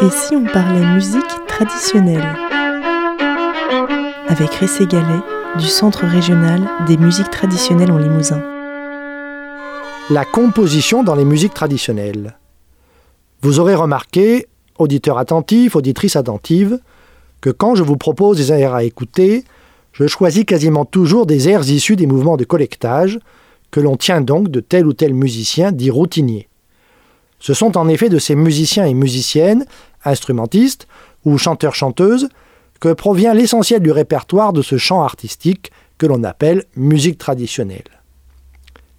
Et 0.00 0.10
si 0.10 0.36
on 0.36 0.44
parlait 0.44 0.86
musique 0.94 1.24
traditionnelle 1.48 2.36
Avec 4.28 4.54
Ressé 4.54 4.86
Gallet 4.86 5.20
du 5.58 5.66
Centre 5.66 6.04
régional 6.06 6.68
des 6.86 6.96
musiques 6.96 7.30
traditionnelles 7.30 7.90
en 7.90 7.98
Limousin. 7.98 8.40
La 10.10 10.24
composition 10.24 11.02
dans 11.02 11.16
les 11.16 11.24
musiques 11.24 11.54
traditionnelles. 11.54 12.38
Vous 13.42 13.58
aurez 13.58 13.74
remarqué, 13.74 14.46
auditeur 14.78 15.18
attentif, 15.18 15.74
auditrice 15.74 16.14
attentive, 16.14 16.78
que 17.40 17.50
quand 17.50 17.74
je 17.74 17.82
vous 17.82 17.96
propose 17.96 18.36
des 18.36 18.52
airs 18.52 18.74
à 18.74 18.84
écouter, 18.84 19.42
je 19.92 20.06
choisis 20.06 20.44
quasiment 20.44 20.84
toujours 20.84 21.26
des 21.26 21.48
airs 21.48 21.68
issus 21.68 21.96
des 21.96 22.06
mouvements 22.06 22.36
de 22.36 22.44
collectage, 22.44 23.18
que 23.72 23.80
l'on 23.80 23.96
tient 23.96 24.20
donc 24.20 24.48
de 24.48 24.60
tel 24.60 24.86
ou 24.86 24.92
tel 24.92 25.12
musicien 25.12 25.72
dit 25.72 25.90
routinier. 25.90 26.48
Ce 27.40 27.54
sont 27.54 27.76
en 27.76 27.88
effet 27.88 28.08
de 28.08 28.18
ces 28.18 28.34
musiciens 28.34 28.84
et 28.86 28.94
musiciennes, 28.94 29.64
instrumentistes 30.04 30.86
ou 31.24 31.38
chanteurs-chanteuses, 31.38 32.28
que 32.80 32.92
provient 32.92 33.34
l'essentiel 33.34 33.80
du 33.80 33.90
répertoire 33.90 34.52
de 34.52 34.62
ce 34.62 34.76
chant 34.76 35.02
artistique 35.02 35.72
que 35.98 36.06
l'on 36.06 36.22
appelle 36.22 36.64
musique 36.76 37.18
traditionnelle. 37.18 38.02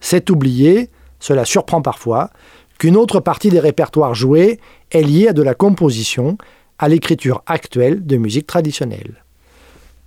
C'est 0.00 0.30
oublié, 0.30 0.90
cela 1.18 1.44
surprend 1.44 1.82
parfois, 1.82 2.30
qu'une 2.78 2.96
autre 2.96 3.20
partie 3.20 3.50
des 3.50 3.60
répertoires 3.60 4.14
joués 4.14 4.60
est 4.90 5.02
liée 5.02 5.28
à 5.28 5.32
de 5.32 5.42
la 5.42 5.54
composition, 5.54 6.38
à 6.78 6.88
l'écriture 6.88 7.42
actuelle 7.46 8.04
de 8.04 8.16
musique 8.16 8.46
traditionnelle. 8.46 9.24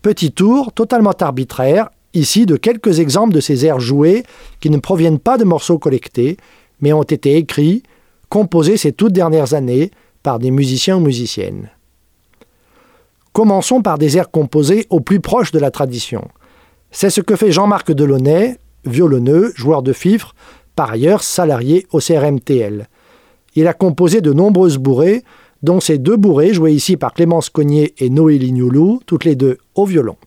Petit 0.01 0.31
tour 0.31 0.71
totalement 0.73 1.11
arbitraire, 1.11 1.89
ici 2.13 2.45
de 2.45 2.55
quelques 2.55 2.99
exemples 2.99 3.33
de 3.33 3.39
ces 3.39 3.65
airs 3.65 3.79
joués 3.79 4.23
qui 4.59 4.69
ne 4.69 4.77
proviennent 4.77 5.19
pas 5.19 5.37
de 5.37 5.43
morceaux 5.43 5.79
collectés, 5.79 6.37
mais 6.79 6.93
ont 6.93 7.03
été 7.03 7.35
écrits, 7.37 7.83
composés 8.29 8.77
ces 8.77 8.91
toutes 8.91 9.13
dernières 9.13 9.53
années 9.53 9.91
par 10.27 10.39
des 10.39 10.51
musiciens 10.51 10.97
ou 10.97 10.99
musiciennes. 10.99 11.69
Commençons 13.31 13.81
par 13.81 13.97
des 13.97 14.17
airs 14.17 14.29
composés 14.29 14.85
au 14.89 14.99
plus 14.99 15.21
proche 15.21 15.53
de 15.53 15.57
la 15.57 15.71
tradition. 15.71 16.27
C'est 16.91 17.09
ce 17.09 17.21
que 17.21 17.37
fait 17.37 17.53
Jean-Marc 17.53 17.93
Delaunay, 17.93 18.57
violonneux, 18.83 19.53
joueur 19.55 19.83
de 19.83 19.93
fifre, 19.93 20.35
par 20.75 20.91
ailleurs 20.91 21.23
salarié 21.23 21.87
au 21.93 21.99
CRMTL. 21.99 22.89
Il 23.55 23.67
a 23.67 23.73
composé 23.73 24.19
de 24.19 24.33
nombreuses 24.33 24.79
bourrées, 24.79 25.23
dont 25.63 25.79
ces 25.79 25.97
deux 25.97 26.17
bourrées 26.17 26.53
jouées 26.53 26.73
ici 26.73 26.97
par 26.97 27.13
Clémence 27.13 27.49
Cognier 27.49 27.93
et 27.97 28.09
Noélie 28.09 28.51
Nioulou, 28.51 28.99
toutes 29.05 29.23
les 29.23 29.37
deux 29.37 29.59
au 29.75 29.85
violon. 29.85 30.17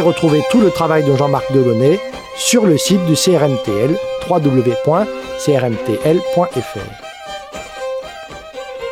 Retrouver 0.00 0.42
tout 0.50 0.60
le 0.60 0.70
travail 0.70 1.04
de 1.04 1.14
Jean-Marc 1.16 1.52
Delaunay 1.52 2.00
sur 2.36 2.66
le 2.66 2.78
site 2.78 3.04
du 3.06 3.14
CRMTL 3.14 3.96
www.crmtl.fr. 4.28 5.00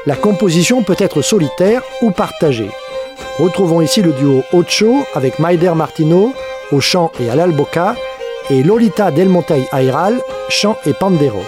La 0.06 0.16
composition 0.16 0.82
peut 0.82 0.96
être 0.98 1.22
solitaire 1.22 1.82
ou 2.02 2.10
partagée. 2.10 2.70
Retrouvons 3.38 3.80
ici 3.80 4.02
le 4.02 4.12
duo 4.12 4.42
Ocho 4.52 5.04
avec 5.14 5.38
Maider 5.38 5.72
Martino 5.74 6.32
au 6.72 6.80
chant 6.80 7.12
et 7.20 7.30
à 7.30 7.34
l'alboca 7.34 7.94
et 8.50 8.62
Lolita 8.62 9.10
Del 9.10 9.28
Montey 9.28 9.68
Airal, 9.72 10.20
chant 10.48 10.76
et 10.86 10.94
pandero. 10.94 11.42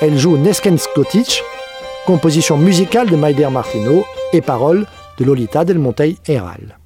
Elle 0.00 0.18
joue 0.18 0.36
Nesken 0.36 0.78
Scotich, 0.78 1.42
composition 2.06 2.56
musicale 2.56 3.08
de 3.08 3.16
Maider 3.16 3.48
Martino 3.50 4.04
et 4.32 4.40
paroles 4.40 4.86
de 5.18 5.24
Lolita 5.24 5.64
Del 5.64 5.78
Montey 5.78 6.16
Airal. 6.28 6.78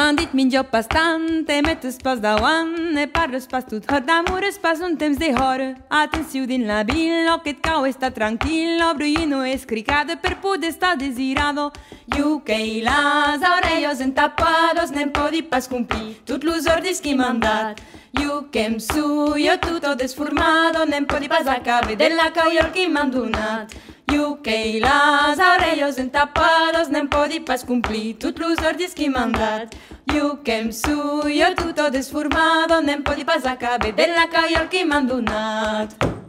M'han 0.00 0.16
dit 0.16 0.32
millor 0.32 0.64
pas 0.64 0.86
tant, 0.88 1.20
te 1.44 1.60
metes 1.60 1.98
pas 2.02 2.16
davant, 2.16 2.64
ne 2.64 3.04
parles 3.04 3.46
pas 3.46 3.60
tot, 3.60 3.84
et 3.84 4.00
d'amores 4.00 4.56
pas 4.56 4.82
un 4.82 4.94
temps 4.94 5.18
de 5.22 5.28
hora. 5.36 5.74
Atenció 5.90 6.46
din 6.46 6.64
la 6.66 6.84
vila, 6.84 7.36
que 7.44 7.52
et 7.52 7.60
cau 7.60 7.84
està 7.84 8.08
tranquil, 8.10 8.80
obro 8.80 9.04
no 9.28 9.42
és 9.44 9.66
cricada 9.66 10.16
per 10.16 10.38
poder 10.40 10.70
estar 10.70 10.96
desirado. 10.96 11.70
Yo 12.16 12.42
que 12.42 12.80
las 12.82 13.44
orellos 13.44 14.00
entapados, 14.00 14.90
nem 14.90 15.12
podi 15.12 15.42
pas 15.42 15.68
cumplir 15.68 16.16
tot 16.24 16.44
los 16.44 16.66
ordis 16.66 17.02
que 17.02 17.14
m'han 17.14 17.38
dat. 17.38 17.76
Iu 18.18 18.48
que 18.50 18.64
em 18.66 18.80
su, 18.80 19.34
jo 19.38 19.54
tu 19.62 19.78
tot 19.78 19.98
desformado, 19.98 20.82
anem 20.82 21.06
podi 21.06 21.28
pas 21.28 21.46
al 21.46 21.62
cabell 21.62 21.96
de 21.96 22.08
la 22.10 22.30
cau 22.34 22.50
i 22.50 22.58
el 22.58 22.72
que 22.74 22.88
m'han 22.88 23.10
donat. 23.14 23.76
Iu 24.10 24.40
que 24.42 24.56
i 24.72 24.80
les 24.82 25.42
orelles 25.46 25.98
entapados, 26.02 26.88
anem 26.90 27.06
podi 27.08 27.38
pas 27.40 27.62
complir 27.62 28.16
tot 28.18 28.40
los 28.42 28.58
ordis 28.66 28.94
que 28.94 29.08
m'han 29.08 29.32
dat. 29.32 29.76
Iu 30.10 30.38
que 30.42 30.58
em 30.64 30.72
su, 30.72 30.96
jo 31.30 31.52
tu 31.56 31.72
tot 31.72 31.94
desformado, 31.94 32.80
anem 32.82 33.04
podi 33.06 33.24
pas 33.24 33.46
al 33.46 33.58
cabell 33.58 33.94
de 33.94 34.10
la 34.16 34.26
cau 34.32 34.50
i 34.50 34.58
el 34.58 34.66
que 34.68 34.84
m'han 34.84 35.06
donat. 35.06 36.19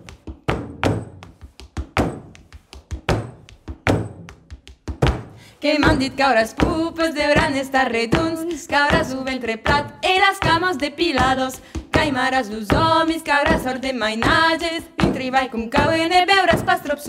Que 5.61 5.77
m'han 5.79 5.99
dit 6.01 6.15
que 6.17 6.25
els 6.25 6.55
pupes 6.57 7.13
deurán 7.13 7.55
estar 7.55 7.85
redunds, 7.91 8.65
que 8.67 8.75
ara 8.75 9.03
su 9.05 9.21
ventre 9.23 9.57
plat 9.57 9.93
i 10.03 10.17
les 10.19 10.41
cames 10.41 10.79
depilados, 10.81 11.61
que 11.91 12.07
aimaràs 12.07 12.49
los 12.49 12.71
homes, 12.73 13.21
que 13.21 13.31
ara 13.31 13.59
sort 13.61 13.81
de 13.85 13.93
mainatges, 13.93 14.89
i 15.05 15.11
treball 15.13 15.51
com 15.53 15.69
cauen 15.69 16.11
e 16.11 16.25
veuràs 16.25 16.65
pas 16.65 16.81
trop 16.81 16.99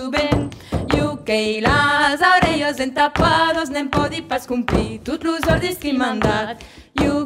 que 1.24 1.60
les 1.60 2.20
orelles 2.20 2.80
entapados, 2.80 3.70
nem 3.70 3.88
podi 3.88 4.22
pas 4.22 4.46
cumplir 4.46 5.00
tot 5.00 5.24
los 5.24 5.42
ordis 5.48 5.78
que 5.78 5.92
m'han 5.92 6.18
dat. 6.18 6.58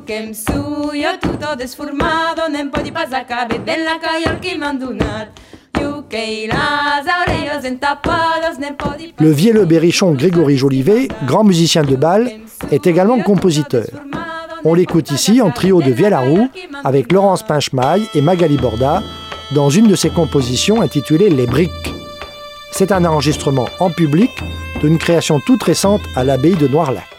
Que 0.07 0.19
em 0.19 0.35
suyo 0.35 1.19
tutto 1.19 1.57
desformado, 1.57 2.49
nem 2.49 2.69
podi 2.71 2.93
pas 2.93 3.13
acabar 3.13 3.59
de 3.59 3.77
la 3.79 3.99
calle 3.99 4.39
que 4.41 4.57
m'han 4.57 4.79
donat. 4.79 5.29
Le 9.19 9.31
vielleux 9.31 9.65
berrichon 9.65 10.13
Grégory 10.13 10.57
Jolivet, 10.57 11.09
grand 11.27 11.45
musicien 11.45 11.83
de 11.83 11.97
bal, 11.97 12.31
est 12.71 12.87
également 12.87 13.21
compositeur. 13.21 13.87
On 14.65 14.75
l'écoute 14.75 15.11
ici 15.11 15.41
en 15.41 15.51
trio 15.51 15.83
de 15.83 15.91
vielle 15.91 16.15
à 16.15 16.21
roue 16.21 16.49
avec 16.85 17.13
Laurence 17.13 17.43
Pinchemaille 17.43 18.07
et 18.15 18.21
Magali 18.21 18.57
Borda 18.57 19.03
dans 19.55 19.71
une 19.71 19.87
de 19.87 19.95
ses 19.95 20.11
compositions 20.11 20.81
intitulée 20.81 21.31
Les 21.31 21.47
Briques. 21.47 21.71
C'est 22.73 22.93
un 22.93 23.05
enregistrement 23.05 23.67
en 23.81 23.91
public 23.91 24.31
d'une 24.81 24.99
création 24.99 25.41
toute 25.41 25.63
récente 25.63 26.03
à 26.15 26.25
l'abbaye 26.25 26.57
de 26.57 26.69
Noirlac. 26.69 27.16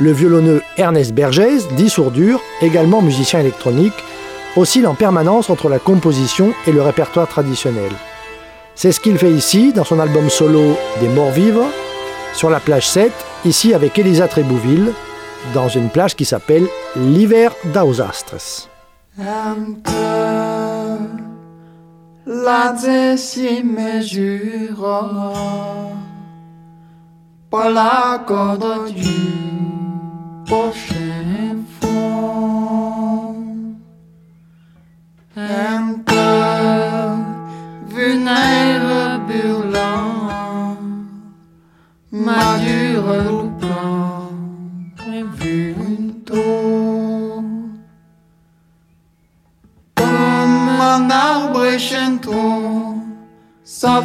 Le 0.00 0.12
violonneux 0.12 0.62
Ernest 0.76 1.12
Bergès, 1.12 1.66
dit 1.76 1.90
sourdure, 1.90 2.40
également 2.62 3.02
musicien 3.02 3.40
électronique, 3.40 4.04
oscille 4.56 4.86
en 4.86 4.94
permanence 4.94 5.50
entre 5.50 5.68
la 5.68 5.80
composition 5.80 6.52
et 6.68 6.72
le 6.72 6.82
répertoire 6.82 7.26
traditionnel. 7.26 7.90
C'est 8.76 8.92
ce 8.92 9.00
qu'il 9.00 9.18
fait 9.18 9.32
ici 9.32 9.72
dans 9.72 9.82
son 9.82 9.98
album 9.98 10.30
solo 10.30 10.76
Des 11.00 11.08
morts 11.08 11.32
vivres, 11.32 11.66
sur 12.32 12.48
la 12.48 12.60
plage 12.60 12.88
7, 12.88 13.10
ici 13.44 13.74
avec 13.74 13.98
Elisa 13.98 14.28
Trébouville, 14.28 14.92
dans 15.52 15.68
une 15.68 15.88
plage 15.88 16.14
qui 16.14 16.24
s'appelle 16.24 16.68
l'hiver 16.94 17.52
d'Ausastres. 17.74 18.68
Prochain 30.48 31.62
fond. 31.78 33.34
Un 35.36 35.82
cœur 36.06 37.16
funèbre 37.90 39.20
brûlant, 39.28 40.76
ma 42.10 42.58
dure 42.64 43.12
loupant, 43.28 44.30
vu 45.38 45.74
une 45.88 46.12
tour. 46.24 47.42
Comme 49.94 50.80
un 50.96 51.10
arbre 51.10 51.64
échenton, 51.66 53.02
sa 53.64 54.02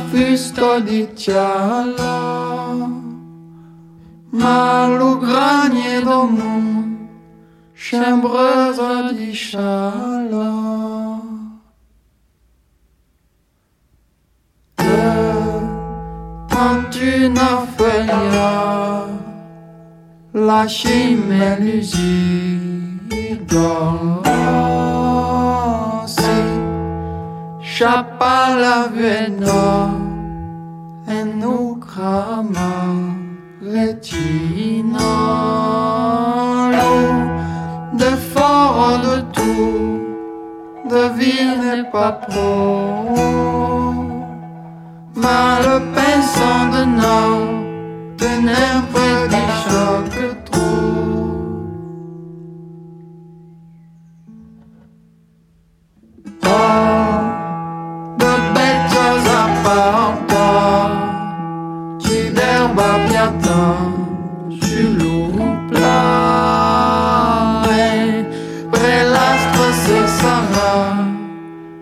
mundo, 6.06 6.98
chambrosa 7.74 9.14
de 9.14 9.34
chala. 9.34 10.52
Quand 16.50 16.96
une 17.02 17.40
feuille 17.78 18.12
la 20.34 20.68
chimélusie 20.68 22.60
dans 23.48 24.22
Chapa 27.62 28.56
la 28.60 28.88
vena 28.88 29.90
et 31.10 31.24
nous 31.24 31.76
retinalo 33.72 35.04
de 37.94 38.12
fort 38.34 39.00
de 39.06 39.16
tout, 39.32 40.02
de 40.90 41.02
ville 41.18 41.58
n'est 41.64 41.90
pas 41.92 42.12
pro. 42.12 42.54
Mal 45.16 45.64
de 46.74 46.84
non, 47.02 47.32
de 48.18 48.30
n'importe 48.48 49.30
des 49.30 49.50
chocs 49.64 50.13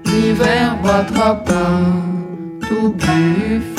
l'hiver 0.05 0.77
battra 0.83 1.35
pas 1.35 1.79
tout 2.67 2.91
plus 2.91 3.70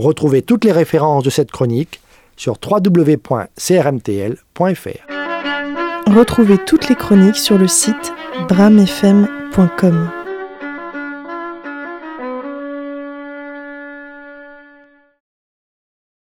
Retrouvez 0.00 0.40
toutes 0.40 0.64
les 0.64 0.72
références 0.72 1.24
de 1.24 1.30
cette 1.30 1.50
chronique 1.50 2.00
sur 2.34 2.56
www.crmtl.fr. 2.66 3.20
Retrouvez 6.06 6.56
toutes 6.56 6.88
les 6.88 6.94
chroniques 6.94 7.36
sur 7.36 7.58
le 7.58 7.68
site 7.68 8.14
bramfm.com. 8.48 10.10